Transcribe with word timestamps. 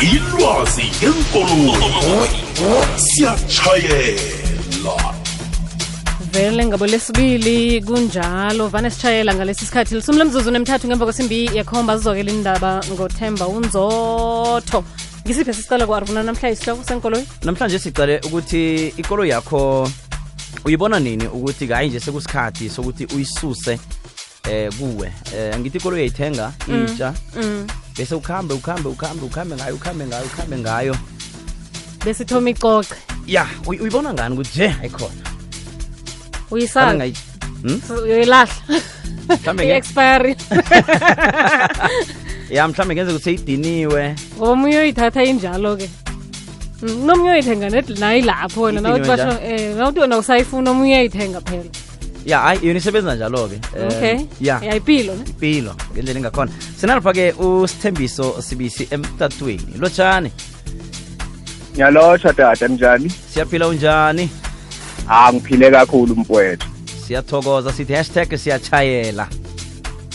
ilwazi 0.00 0.82
ngeenkoloyi 0.82 2.40
siyatshayela 2.96 4.96
vele 6.32 6.66
ngabo 6.66 6.86
lesibili 6.86 7.82
kunjalo. 7.82 8.68
Vane 8.68 8.90
sitshayela 8.90 9.34
ngalesi 9.34 9.66
sikhathi 9.66 9.94
lisumi 9.94 10.18
lemzuzu 10.18 10.50
nemthathu 10.50 10.86
ngemva 10.86 11.04
kwesimbi 11.04 11.56
yakhomba 11.56 11.96
zizokela 11.96 12.32
indaba 12.32 12.80
ngothemba 12.92 13.48
unzotho. 13.48 14.84
Ngisiphi 15.24 15.50
esicala 15.50 15.86
ku-arvuna 15.86 16.22
namhlanje? 16.22 16.52
Isihloko 16.52 16.84
senkoloyi? 16.84 17.26
Namhlanje 17.44 17.78
sicale 17.78 18.20
ukuthi 18.26 18.94
ikolo 18.96 19.24
yakho 19.24 19.88
uyibona 20.64 21.00
nini 21.00 21.26
ukuthi 21.26 21.66
hayi 21.66 21.88
nje 21.88 22.00
sekusikhathi 22.00 22.70
sokuthi 22.70 23.06
uyisuse 23.14 23.78
eh 24.50 24.72
kuwe? 24.78 25.12
Eh 25.36 25.58
ngithi 25.58 25.78
ikolo 25.78 25.96
uyayithenga 25.96 26.52
intsha 26.68 27.14
bese 27.98 28.14
ukhambe 28.14 28.54
ukhambe 28.54 28.88
ukhambe 28.88 29.24
ukhambe 29.24 29.56
ngayo 29.56 29.74
ukhambe 29.74 30.06
ngayo 30.06 30.24
ukhambe 30.24 30.58
ngayo. 30.58 30.96
Besithoma 32.04 32.50
icoce 32.50 32.94
ya 33.26 33.46
uy- 33.66 33.80
uyibona 33.80 34.14
ngani 34.14 34.34
ukuthi 34.34 34.50
nje 34.50 34.74
ayikhona 34.82 35.14
uyisala. 36.50 37.04
Hmm? 37.62 37.80
uyoyilahla. 38.02 38.52
I-expiry 39.62 40.36
ya 42.50 42.68
mhlawumbe 42.68 42.94
ngenze 42.94 43.12
ukuthi 43.12 43.24
seyidiniwe. 43.24 44.14
Ngoba 44.36 44.50
omunye 44.52 44.74
uyoyithatha 44.76 45.24
injalo-ke. 45.24 45.90
Mm, 46.82 47.06
nomunye 47.06 47.28
uyoyithenga 47.30 47.70
nayi 48.00 48.22
lapho 48.22 48.60
wena 48.62 48.80
nawuthi 48.80 49.08
basho 49.08 49.30
um 49.30 49.76
nawuthi 49.78 50.00
wena 50.00 50.18
usayifuna 50.18 50.70
omunye 50.70 50.92
uyayithenga 50.92 51.40
phela 51.40 51.64
ya 52.26 52.38
hayi 52.38 52.60
yona 52.62 52.78
isebenza 52.78 53.14
njalo-ke 53.14 53.60
Eh, 53.76 53.86
okay 53.86 54.18
ya. 54.40 54.60
Yayipilo 54.62 55.14
ne? 55.14 55.24
Impilo 55.26 55.74
ngendlela 55.92 56.18
engakhona 56.18 56.52
sinalapha-ke 56.80 57.32
usithembiso 57.32 58.42
sibisi 58.42 58.88
emtatweni. 58.90 59.74
Lotshani 59.78 60.30
ngiyalotsha 61.74 62.32
tata 62.32 62.68
njani 62.68 63.10
siyaphila 63.10 63.68
unjani? 63.68 64.30
Ah 65.08 65.32
ngiphile 65.32 65.70
kakhulu 65.70 66.16
mfowethu. 66.16 66.68
Siyathokoza 67.06 67.72
sithi 67.72 67.92
hashtag 67.92 68.36
siyachayela 68.36 69.28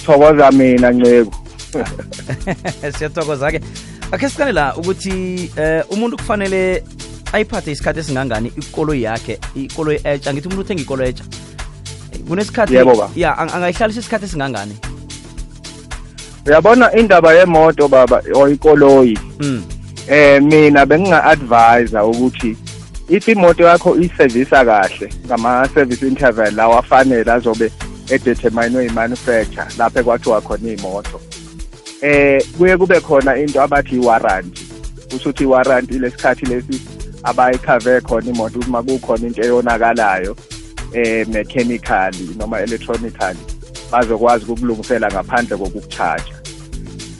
thokoza 0.05 0.51
mina 0.51 0.91
nceku. 0.91 1.35
Siyathokoza-ke 2.97 3.61
akhe 4.11 4.29
sikale 4.29 4.51
la 4.51 4.75
ukuthi 4.75 5.51
eh 5.57 5.83
umuntu 5.89 6.17
kufanele 6.17 6.83
ayiphathe 7.33 7.71
isikhathi 7.71 7.99
esingangani 7.99 8.51
ikolo 8.57 8.93
yakhe 8.93 9.39
ikoloyi 9.55 9.99
etsha 10.03 10.33
ngithi 10.33 10.47
umuntu 10.47 10.61
uthenga 10.61 10.81
ikoloyi 10.81 11.09
etsha 11.09 11.23
kunesikhathi 12.27 12.75
Yebo, 12.75 12.95
baba. 12.95 13.09
ya 13.15 13.37
ang- 13.37 13.53
angayihlalisa 13.55 13.99
isikhathi 13.99 14.25
esingangani 14.25 14.75
uyabona 16.45 16.95
indaba 16.95 17.33
yemoto 17.33 17.87
baba 17.87 18.21
oyikoloyi 18.35 19.19
mm. 19.39 19.63
eh 20.07 20.41
mina 20.41 20.85
benginga-advisa 20.85 22.05
ukuthi 22.05 22.57
if 23.09 23.27
imoto 23.27 23.63
yakho 23.63 23.95
isevisa 23.95 24.65
kahle 24.65 25.09
ngama-service 25.27 26.07
interval 26.07 26.53
lawa 26.55 26.79
afanele 26.79 27.31
azobe 27.31 27.71
edeterminwe 28.09 28.83
yi-manufacture 28.83 29.65
lapho 29.77 29.99
ekwathiwa 29.99 30.41
khona 30.41 30.69
iy'moto 30.69 31.21
eh 32.01 32.43
kuye 32.57 32.77
kube 32.77 32.99
khona 32.99 33.37
into 33.37 33.61
abathi 33.61 33.95
i-warranty 33.95 34.61
kusho 35.11 35.29
ukuthi 35.29 35.43
i-warranty 35.43 35.99
lesikhathi 35.99 36.45
lesi 36.45 36.81
abayikhave 37.23 38.01
khona 38.01 38.29
imoto 38.31 38.59
uma 38.59 38.83
kukhona 38.83 39.27
into 39.27 39.41
eyonakalayo 39.43 40.35
eh 40.93 41.27
mechanically 41.27 42.35
noma 42.39 42.59
electronically 42.59 43.39
bazokwazi 43.91 44.45
ukukulungisela 44.45 45.11
ngaphandle 45.11 45.57
kokukucharge. 45.57 46.33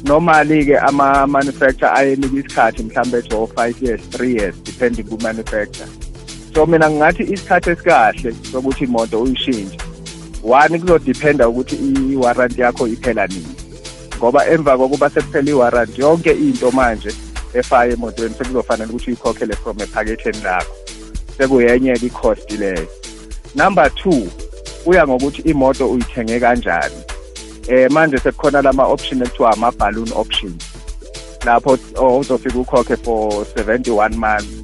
Normally-ke 0.04 0.78
ama-manufacture 0.78 1.92
ayenika 1.96 2.38
isikhathi 2.38 2.84
mhlawumbe 2.84 3.18
ethi 3.18 3.36
o-five 3.36 3.82
years 3.82 4.02
three 4.10 4.34
years 4.36 4.56
depending 4.64 5.04
ku-manufacture 5.04 5.88
so 6.54 6.66
mina 6.66 6.90
ngingathi 6.90 7.24
isikhathi 7.24 7.70
esikahle 7.70 8.34
sokuthi 8.52 8.84
imoto 8.84 9.22
uyishintshe 9.22 9.78
one 10.44 10.80
kuzodependa 10.80 11.50
ukuthi 11.50 11.76
i-warranty 11.76 12.62
yakho 12.62 12.88
iphela 12.88 13.28
nini. 13.28 13.56
Ngoba 14.18 14.48
emva 14.48 14.78
kokuba 14.78 15.10
sekuphela 15.10 15.50
i-warranty 15.50 16.02
yonke 16.02 16.32
into 16.32 16.72
manje 16.72 17.12
efaka 17.54 17.94
emotweni 17.94 18.36
sekuzofanele 18.36 18.90
ukuthi 18.90 19.12
uyikhokhele 19.12 19.56
from 19.56 19.78
ephaketheni 19.78 20.44
lakho. 20.44 20.76
Sekuyenye-ke 21.38 22.06
i-cost 22.06 22.52
leyo. 22.52 22.88
Number 23.56 23.90
two 23.96 24.28
kuya 24.84 25.08
ngokuthi 25.08 25.42
imoto 25.42 25.90
uyithenge 25.92 26.40
kanjani? 26.40 26.96
Eh 27.68 27.92
manje 27.92 28.18
sekukhona 28.18 28.62
lama 28.62 28.84
option 28.88 29.22
ekuthiwa 29.22 29.54
ama 29.54 29.72
balloon 29.72 30.12
options 30.16 30.64
lapho 31.46 31.78
o- 31.96 32.20
uzofika 32.20 32.60
ukhokhe 32.60 32.96
for 32.98 33.30
71 33.56 34.16
months. 34.16 34.64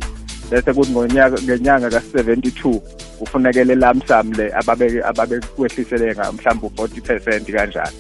Bese 0.50 0.74
kuthi 0.74 0.92
ngonyaka 0.92 1.42
ngenyanga 1.42 1.88
ka72 1.90 2.82
ufunekele 3.22 3.76
lamsam 3.76 4.32
le 4.34 4.52
ababe 4.54 5.02
ababe 5.04 5.40
kwehlisele 5.40 6.14
nga 6.16 6.32
mhlawumbe 6.32 6.68
u40% 6.84 7.52
kanjalo 7.52 7.92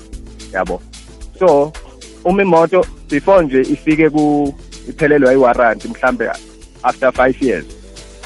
yabo? 0.53 0.81
So 1.39 1.71
uma 2.25 2.41
imoto 2.41 2.85
before 3.09 3.45
nje 3.45 3.61
ifike 3.61 4.09
ku 4.09 4.53
iphelelwa 4.89 5.33
i-warranty 5.33 5.87
mhlambe 5.87 6.29
after 6.83 7.09
5 7.09 7.45
years 7.45 7.65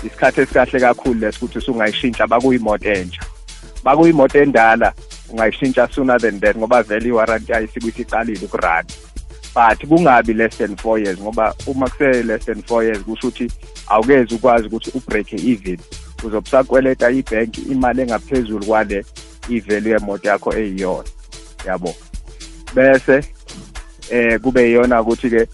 isikhathi 0.03 0.41
esikahle 0.41 0.80
kakhulu 0.80 1.19
lesikuthi 1.19 1.58
usungayishintsha 1.58 2.28
bakuyimoto 2.28 2.90
entsha. 2.90 3.22
Bakuyimoto 3.84 4.40
endala 4.40 4.94
ungayishintsha 5.30 5.88
sooner 5.91 6.19
than 6.19 6.40
that 6.40 6.58
ngoba 6.58 6.84
vele 6.84 7.09
i-warranty 7.09 7.53
ayisike 7.53 7.88
isiqalile 7.88 8.46
ukurun 8.46 8.86
but 9.53 9.80
kungabi 9.90 10.34
less 10.34 10.57
than 10.57 10.75
four 10.75 11.00
years 11.00 11.19
ngoba 11.19 11.56
uma 11.66 11.90
kuse 11.90 12.24
less 12.24 12.46
than 12.46 12.62
four 12.62 12.84
years 12.84 13.00
kusho 13.00 13.28
ukuthi 13.28 13.52
awukezi 13.88 14.36
ukwazi 14.36 14.68
ukuthi 14.68 14.91
ubreak 14.94 15.34
even 15.34 15.80
uzobusakweleta 16.24 17.09
ibhenki 17.09 17.62
imali 17.62 18.02
engaphezulu 18.02 18.66
kwale 18.66 19.06
ivalue 19.50 19.91
yemoto 19.91 20.28
yakho 20.30 20.53
eyiyona. 20.53 21.09
Yabo. 21.66 21.96
Bese 22.75 23.24
eh 24.09 24.40
kube 24.40 24.63
yiyona 24.63 25.02
ukuthi 25.02 25.30
ke 25.30 25.47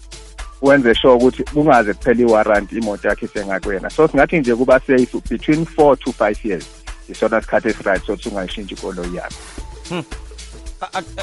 wenze 0.62 0.94
sure 0.94 1.14
ukuthi 1.14 1.42
kungaze 1.42 1.92
kuphela 1.94 2.20
i-warrant 2.20 2.72
imoto 2.72 3.08
yakhe 3.08 3.26
isengakuyena 3.26 3.90
so 3.90 4.08
singathi 4.08 4.38
nje 4.38 4.54
kuba 4.54 4.80
safe 4.80 5.08
between 5.30 5.64
four 5.66 5.98
to 5.98 6.12
five 6.12 6.38
years 6.44 6.64
isona 7.08 7.40
sikhathi 7.40 7.68
esiright 7.68 8.06
sokuthi 8.06 8.28
ungayishintshi 8.28 8.74
ikoloyi 8.74 9.16
yakho. 9.16 9.34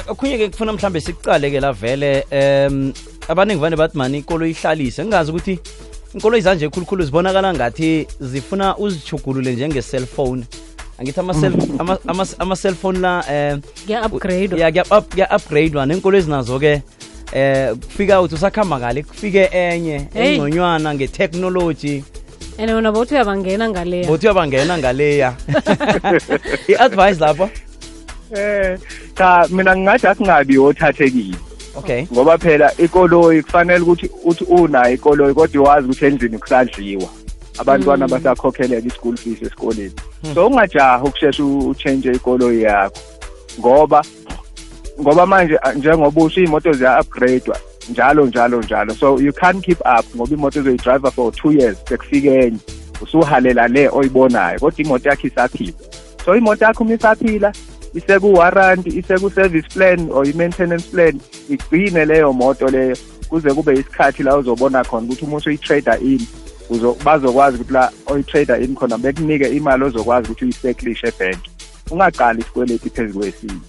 Okhunye-ke 0.08 0.48
kufuna 0.48 0.72
mhlambe 0.72 1.00
sikucale-ke 1.00 1.60
la 1.60 1.72
vele 1.72 2.24
um 2.32 2.92
abaningi 3.28 3.60
vane 3.60 3.76
bathi 3.76 3.98
mani 3.98 4.18
ikolo 4.18 4.46
ihlalise. 4.46 5.04
Ngingazi 5.04 5.30
ukuthi 5.30 5.58
inkoloyi 6.14 6.42
zanje 6.42 6.68
khulukhulu 6.68 7.04
zibonakala 7.04 7.54
ngathi 7.54 8.06
zifuna 8.20 8.76
uzichugulule 8.76 9.54
njenge-cellphone. 9.54 10.44
Angithi 10.98 11.20
ama-cell- 11.20 11.80
ama- 11.80 11.98
ama- 12.06 12.26
ama-cellphone 12.38 12.98
la 12.98 13.24
um 13.28 13.60
ya 13.88 14.08
kuya-upgrade 14.08 15.86
neenkolo 15.86 16.18
ezinazo-ke 16.18 16.82
eh 17.32 17.74
kufika 17.74 18.20
uthi 18.20 18.34
usakhamba 18.34 18.78
ngale 18.78 19.02
kufike 19.02 19.48
enye 19.52 20.08
Hey. 20.14 20.34
engconywana 20.34 20.94
nge-technology. 20.94 22.04
And 22.58 22.70
wona 22.70 22.92
bothi 22.92 23.14
uyabangena 23.14 23.68
ngaleya. 23.68 24.06
Bothi 24.06 24.26
uyabangena 24.26 24.78
ngaleya. 24.78 25.34
I-advice 26.68 27.20
lapho? 27.20 27.50
Eh 28.36 28.78
cha 29.16 29.46
mina 29.50 29.76
ngingathi 29.76 30.06
asingabi 30.06 30.58
othathekile. 30.58 31.36
Okay. 31.76 32.06
Ngoba 32.12 32.38
phela 32.38 32.72
ikoloyi 32.78 33.42
kufanele 33.42 33.80
ukuthi 33.80 34.10
uthi 34.24 34.44
unayo 34.44 34.94
ikoloyi 34.94 35.34
kodwa 35.34 35.68
wazi 35.68 35.86
ukuthi 35.88 36.04
endlini 36.04 36.38
kusadliwa. 36.38 37.08
Abantwana 37.58 38.08
basakhokhelela 38.08 38.86
i-school 38.86 39.16
fees 39.16 39.42
esikoleni. 39.42 39.92
So 40.34 40.46
ungajaha 40.46 41.04
ukushesha 41.04 41.44
u- 41.44 41.68
uchange 41.68 42.12
ikoloyi 42.12 42.62
yakho. 42.62 43.00
Ngoba 43.60 44.04
ngoba 45.00 45.26
manje 45.26 45.56
a- 45.62 45.72
njengoba 45.74 46.22
usho 46.22 46.40
iy'moto 46.40 46.72
ziya-upgradewa 46.72 47.56
njalo 47.90 48.26
njalo 48.26 48.62
njalo. 48.62 48.94
So 48.94 49.18
you 49.20 49.32
can't 49.32 49.64
keep 49.64 49.80
up 49.80 50.06
ngoba 50.16 50.34
imoto 50.34 50.60
uzoyi-driver 50.60 51.10
for 51.10 51.32
two 51.32 51.52
years 51.52 51.76
sekufike 51.88 52.34
enye. 52.34 52.58
Usuhalela 53.00 53.68
le 53.68 53.88
oyibonayo 53.88 54.58
kodwa 54.60 54.78
imoto 54.80 55.08
yakho 55.08 55.26
isaphila. 55.26 55.72
So 56.24 56.36
imoto 56.36 56.64
yakho 56.64 56.84
uma 56.84 56.94
isaphila 56.94 57.52
iseku-warranty 57.94 58.90
iseku-service 58.98 59.68
plan 59.68 60.10
or 60.10 60.24
i-maintenance 60.26 60.86
plan 60.90 61.20
igcine 61.48 62.04
leyo 62.04 62.32
moto 62.32 62.68
leyo. 62.68 62.96
Kuze 63.28 63.54
kube 63.54 63.72
isikhathi 63.72 64.22
la 64.22 64.36
uzobona 64.36 64.84
khona 64.84 65.06
ukuthi 65.06 65.24
uma 65.24 65.36
usuyi-trader 65.36 65.98
in 66.02 66.20
uzo- 66.70 66.96
bazokwazi 67.04 67.56
ukuthi 67.56 67.72
la 67.72 67.90
oyi-trader 68.06 68.62
in 68.62 68.74
khona 68.74 68.98
bekunike 68.98 69.48
imali 69.48 69.84
ozokwazi 69.84 70.26
ukuthi 70.26 70.44
uyiseklishe 70.44 71.06
ebhenki. 71.08 71.50
Ungaqali 71.90 72.40
isikweleti 72.40 72.90
phezu 72.90 73.18
kwesinye 73.18 73.60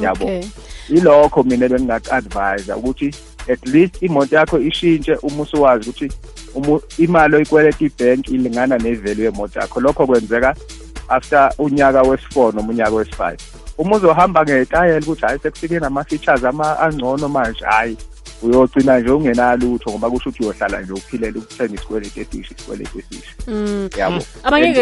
yabo. 0.00 0.24
Okay. 0.24 0.44
ilokho 0.88 1.42
mina 1.42 1.68
bengingaku-advisa 1.68 2.76
ukuthi 2.76 3.14
at 3.48 3.66
least 3.66 4.02
imoto 4.02 4.36
yakho 4.36 4.58
ishintshe 4.58 5.14
uma 5.22 5.42
usuwazi 5.42 5.90
ukuthi 5.90 6.12
umu- 6.54 6.82
imali 6.98 7.36
oyikweleta 7.36 7.84
ibhenki 7.84 8.34
ilingana 8.34 8.78
nevalue 8.78 9.24
yemoto 9.24 9.60
yakho. 9.60 9.80
Lokho 9.80 10.06
kwenzeka 10.06 10.54
after 11.08 11.52
unyaka 11.58 12.02
wesi-four 12.02 12.54
noma 12.54 12.68
unyaka 12.68 12.90
wesi-five. 12.90 13.38
Uma 13.78 13.96
uzohamba 13.96 14.42
ngetayela 14.44 14.98
ukuthi 15.00 15.20
hhayi 15.26 15.38
sekufike 15.42 15.78
nama-features 15.78 16.44
ama 16.44 16.78
angcono 16.80 17.28
manje 17.28 17.64
hhayi 17.64 17.96
uyogcina 18.42 18.98
nje 19.00 19.10
ungenalutho 19.10 19.90
ngoba 19.90 20.10
kusho 20.10 20.28
ukuthi 20.28 20.42
uyohlala 20.42 20.80
nje 20.80 20.92
uphilela 20.92 21.38
ukuthenga 21.38 21.74
isikweletu 21.74 22.20
esisha 22.20 22.54
isikweletu 22.54 22.98
esisha. 22.98 23.32
Mm. 23.46 23.88
yabo. 23.98 24.22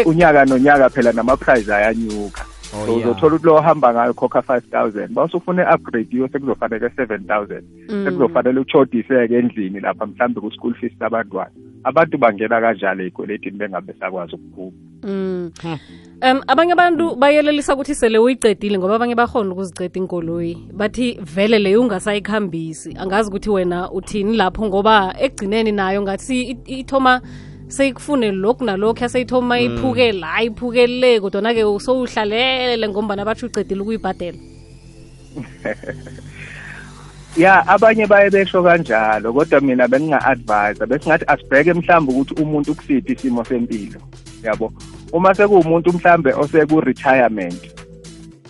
Unyaka 0.09 0.45
nonyaka 0.45 0.89
phela 0.89 1.11
nama-price 1.11 1.73
ayanyuka. 1.73 2.45
So 2.71 2.95
uzothola 2.95 3.35
ukuthi 3.35 3.45
lo 3.45 3.55
ohamba 3.55 3.93
ngayo 3.93 4.13
khokha 4.13 4.41
five 4.41 4.65
thousand. 4.71 5.17
Ufuna 5.33 5.63
i-upgrade 5.63 6.17
yo 6.17 6.27
sekuzofanele 6.27 6.89
seven 6.95 7.23
thousand. 7.27 7.63
Mm. 7.89 8.05
sekuzofanele 8.05 8.59
uchodiseke 8.59 9.37
endlini 9.37 9.79
lapha 9.79 10.05
mhlambe 10.05 10.41
ku-school 10.41 10.73
fees 10.73 11.01
abantwana. 11.01 11.51
Abantu 11.83 12.17
bangena 12.17 12.61
kanjalo 12.61 13.03
ey'kweletini 13.03 13.57
bengabe 13.57 13.93
sakwazi 13.99 14.35
ukuphuma 14.35 14.89
Mm. 15.03 15.51
Um 16.21 16.41
abanye 16.47 16.73
abantu 16.73 17.15
bayelelisa 17.15 17.73
ukuthi 17.73 17.95
sele 17.95 18.17
uyicedile 18.17 18.77
ngoba 18.77 18.95
abanye 18.95 19.15
bahona 19.15 19.51
ukuziceda 19.51 19.99
inkoloyi 19.99 20.57
bathi 20.73 21.17
vele 21.21 21.59
leyo 21.59 21.81
ungasayikhambisi. 21.81 22.95
Angazi 22.99 23.29
ukuthi 23.29 23.49
wena 23.49 23.91
uthini 23.91 24.37
lapho 24.37 24.65
ngoba 24.65 25.15
ekugcineni 25.19 25.71
nayo 25.71 26.01
ngathi 26.01 26.57
ithoma 26.65 27.21
seyikufune 27.69 28.31
lokhu 28.31 28.65
nalokhu 28.65 29.03
yaseyithoma 29.03 29.59
iphuke 29.59 30.11
la 30.11 30.41
iphuke 30.43 30.87
le 30.87 31.19
kodwana-ke 31.21 31.61
sowuhlalele 31.85 32.85
ngombana 32.89 33.25
batsho 33.25 33.45
ucedile 33.45 33.81
ukuyibhadela. 33.81 34.37
Ya 37.37 37.67
abanye 37.67 38.07
baye 38.07 38.29
besho 38.29 38.63
kanjalo 38.63 39.33
kodwa 39.33 39.61
mina 39.61 39.87
benginga-advise 39.87 40.85
besingathi 40.85 41.25
asibheke 41.27 41.73
mhlawumbe 41.73 42.11
ukuthi 42.11 42.33
umuntu 42.41 42.75
kusiphi 42.75 43.13
isimo 43.13 43.45
sempilo 43.45 44.01
yabo? 44.43 44.73
Uma 45.13 45.35
sekuwumuntu 45.35 45.93
mhlawumbe 45.93 46.33
oseku-retirement 46.33 47.61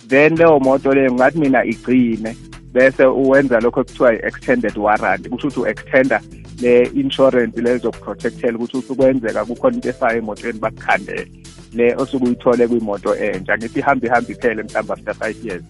then 0.08 0.36
leyo 0.36 0.60
moto 0.60 0.94
leyo 0.94 1.12
ngathi 1.12 1.38
mina 1.38 1.64
igcine 1.64 2.36
bese 2.72 3.04
uwenza 3.04 3.60
lokho 3.60 3.80
ekuthiwa 3.80 4.14
i-extended 4.14 4.78
warranty 4.78 5.28
kusho 5.28 5.48
ukuthi 5.48 5.60
u-extenda 5.60 6.20
le 6.60 6.90
insurance 6.94 7.60
le 7.60 7.70
ezokuprotectela 7.70 8.58
ukuthi 8.58 8.76
usukwenzeka 8.76 9.44
kukhona 9.44 9.74
into 9.76 9.88
efaka 9.88 10.16
emotweni 10.16 10.58
bakukhandele 10.58 11.30
le 11.72 11.94
osuke 11.94 12.24
uyithole 12.24 12.68
kwimoto 12.68 13.14
entsha. 13.16 13.58
Ngithi 13.58 13.78
ihambe 13.78 14.06
ihambe 14.06 14.32
iphele 14.32 14.62
mhlawumbe 14.62 14.92
after 14.92 15.14
five 15.14 15.44
years. 15.44 15.62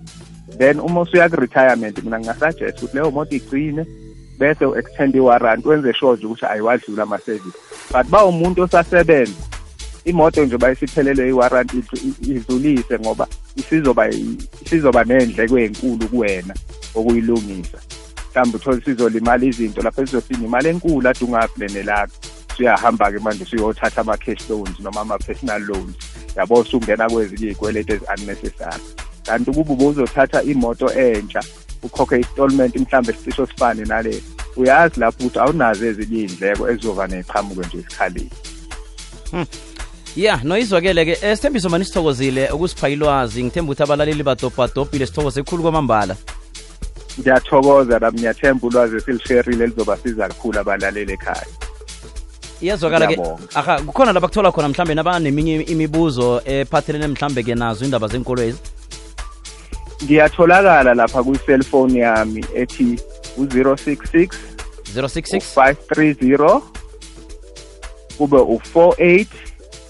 Then 0.59 0.81
uma 0.81 1.01
usuya 1.01 1.29
ku-retirement 1.29 2.05
mina 2.05 2.21
ngingasuggest 2.21 2.79
ukuthi 2.83 2.97
leyo 2.97 3.11
moto 3.11 3.35
igcine 3.37 3.87
bese 4.39 4.65
u-extend 4.67 5.15
i-warranty 5.15 5.69
wenze 5.69 5.93
sure 5.93 6.17
nje 6.17 6.27
ukuthi 6.27 6.47
ayiwadlula 6.47 7.03
ama-service. 7.03 7.59
But 7.93 8.07
ba 8.11 8.25
umuntu 8.25 8.63
osasebenza 8.63 9.33
imoto 10.05 10.45
nje 10.45 10.59
bayisiphelelwe 10.59 11.29
i-warranty 11.29 11.77
idlu- 11.77 12.37
idlulise 12.37 12.99
ngoba 12.99 13.27
isizoba 13.57 14.09
isizoba 14.63 15.05
nendleko 15.05 15.59
ezinkulu 15.59 16.09
kuwena 16.09 16.55
okuyilungisa. 16.95 17.79
Mhlawumbe 18.31 18.57
uthole 18.57 18.79
isizolimala 18.79 19.45
izinto 19.45 19.83
lapho 19.83 20.03
ezizofina 20.03 20.45
imali 20.45 20.69
enkulu 20.69 21.09
ade 21.09 21.25
ungaplanelanga 21.25 22.13
usuyahamba-ke 22.53 23.19
manje 23.19 23.45
usuyothatha 23.45 24.01
ama-cash 24.01 24.51
loans 24.51 24.81
noma 24.81 25.01
ama-personal 25.01 25.63
loans. 25.63 25.97
Yabo 26.37 26.55
usungena 26.55 27.11
kwezinye 27.11 27.51
iy'kweletu 27.51 27.93
ezi-unnecessary 27.93 28.83
kanti 29.27 29.51
ukuba 29.51 29.73
ubuzothatha 29.73 30.43
imoto 30.43 30.93
entsha 30.93 31.43
ukhokhe 31.83 32.17
installment 32.17 32.77
mhlawumbe 32.77 33.13
sicisho 33.13 33.47
sifane 33.47 33.85
nale. 33.85 34.23
Uyazi 34.57 35.01
lapho 35.01 35.25
ukuthi 35.25 35.39
awunazo 35.39 35.87
ezinye 35.87 36.21
iy'ndleko 36.21 36.69
ezizoba 36.71 37.07
neqhamuke 37.07 37.67
nje 37.67 37.79
esikhaleni. 37.79 38.31
Ya 40.17 40.41
noyizwakele-ke 40.45 41.15
um 41.27 41.37
sithembiso 41.37 41.69
mani 41.69 41.85
sithokozile 41.85 42.51
ukusipha 42.51 42.89
ilwazi. 42.89 43.45
Ngithemba 43.45 43.73
ukuthi 43.73 43.83
abalaleli 43.83 44.23
badobhadobhile 44.23 45.07
sithokoze 45.07 45.43
khulu 45.43 45.63
kwamambala. 45.63 46.17
Ngiyathokoza 47.21 47.99
la 47.99 48.13
ngiyathemba 48.13 48.67
ulwazi 48.67 48.97
esilisherile 48.97 49.67
lizobasiza 49.67 50.29
kakhulu 50.29 50.61
abalaleli 50.61 51.13
ekhaya. 51.13 51.47
Iyazwakala-ke 52.61 53.17
aha 53.55 53.81
kukhona 53.81 54.13
la 54.13 54.21
kuthola 54.21 54.53
khona 54.53 54.69
mhlambe 54.69 54.95
nabaneminye 54.95 55.63
imibuzo 55.63 56.43
ephathelene 56.45 57.07
mhlambe-ke 57.07 57.55
nazo 57.55 57.85
indaba 57.85 58.09
zenkolwezi 58.09 58.59
ngiyatholakala 60.05 60.95
lapha 60.95 61.23
kwi-cellphone 61.23 61.99
yami 61.99 62.45
ethi 62.55 63.01
u-066 63.39 64.29
066 64.95 65.41
530 65.57 66.61
kube 68.19 68.39
u-48 68.39 69.27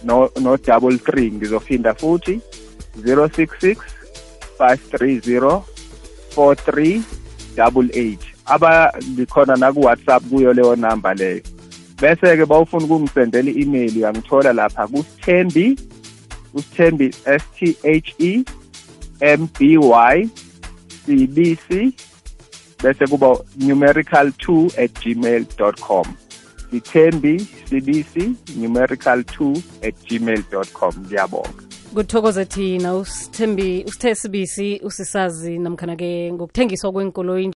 no 0.05 0.31
no 0.41 0.57
double 0.57 0.97
3 0.97 1.33
ngizofinda 1.33 1.95
futhi 1.95 2.41
066 3.03 3.77
530 4.59 7.20
4388 7.57 8.19
aba 8.47 8.93
likhona 9.17 9.57
naku-whatsapp 9.57 10.23
kuyo 10.31 10.53
leyo 10.53 10.77
namba 10.77 11.15
leyo. 11.15 11.43
Bese-ke 12.01 12.47
bawufuna 12.47 12.85
ukungisendela 12.85 13.51
i-email 13.51 13.97
uyangithola 13.97 14.53
lapha 14.53 14.87
kusithembi 14.87 15.79
kusithembi 16.53 17.15
s 17.25 17.43
t 17.59 17.77
h 17.83 18.15
e 18.19 18.45
m 19.21 19.49
b 19.59 19.79
y 19.79 20.29
c 21.07 21.27
b 21.27 21.59
c 21.69 21.93
bese 22.83 23.07
kuba 23.07 23.37
numerical 23.57 24.27
2 24.29 24.83
at 24.85 24.93
gmail 25.05 25.45
com. 25.81 26.07
Ithembi 26.73 27.37
cbc 27.69 28.35
numerical 28.57 29.21
2 29.21 29.63
at 29.83 29.95
gmail 30.09 30.43
com. 30.73 30.93
Ngiyabonga. 31.07 31.70
Kuthokoze 31.95 32.45
thina 32.45 32.95
usithembi 32.95 33.85
usithe 33.89 34.15
sibisi 34.15 34.81
usisazi 34.85 35.59
namkhana-ke 35.59 36.33
ngokuthengiswa 36.33 36.93
kwenkoloyi 36.93 37.47